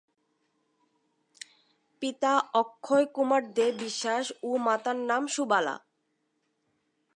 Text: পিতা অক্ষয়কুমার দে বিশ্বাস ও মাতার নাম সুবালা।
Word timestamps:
পিতা 2.01 2.33
অক্ষয়কুমার 2.53 3.43
দে 3.53 3.67
বিশ্বাস 3.79 4.25
ও 4.43 4.49
মাতার 4.57 4.97
নাম 5.09 5.23
সুবালা। 5.27 5.75